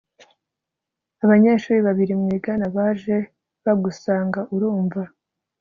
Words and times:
Abanyeshuri 1.23 1.79
babiri 1.87 2.13
mwigana 2.21 2.65
baje 2.75 3.17
bagusanga 3.65 4.39
Urumva 4.53 5.01